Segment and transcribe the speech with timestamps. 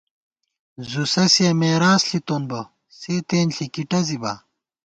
[0.89, 2.61] زُوسَسِیہ میراث ݪِتون بہ،
[2.99, 4.33] سے تېنݪی کی ٹزِبا